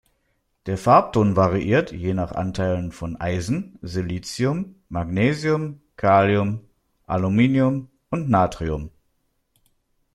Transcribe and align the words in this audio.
Der 0.65 0.79
Farbton 0.79 1.35
variiert 1.35 1.91
je 1.91 2.15
nach 2.15 2.31
Anteilen 2.31 2.91
von 2.91 3.17
Eisen, 3.21 3.77
Silicium, 3.83 4.73
Magnesium, 4.89 5.79
Kalium, 5.95 6.61
Aluminium 7.05 7.87
und 8.09 8.27
Natrium. 8.27 8.89